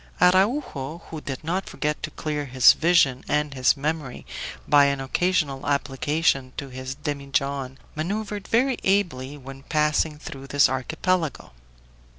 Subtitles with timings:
[0.19, 4.25] Araujo, who did not forget to clear his vision and his memory
[4.67, 11.51] by an occasional application to his demijohn, maneuvered very ably when passing through this archipelago.